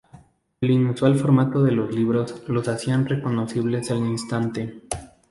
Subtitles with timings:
[0.61, 4.81] El inusual formato de los libros los hacían reconocibles al instante.